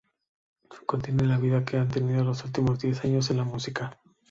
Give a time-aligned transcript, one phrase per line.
[0.87, 4.01] Contiene la vida que han tenido los últimos diez años en la música.